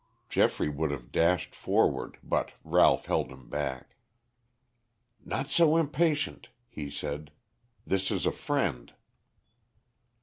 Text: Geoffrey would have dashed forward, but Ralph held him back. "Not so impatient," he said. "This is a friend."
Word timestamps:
Geoffrey 0.29 0.67
would 0.67 0.89
have 0.89 1.11
dashed 1.11 1.53
forward, 1.53 2.17
but 2.23 2.53
Ralph 2.63 3.05
held 3.05 3.31
him 3.31 3.47
back. 3.47 3.97
"Not 5.23 5.47
so 5.47 5.77
impatient," 5.77 6.49
he 6.67 6.89
said. 6.89 7.29
"This 7.85 8.09
is 8.09 8.25
a 8.25 8.31
friend." 8.31 8.93